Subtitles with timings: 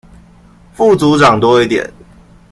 [0.73, 1.93] 副組長多一點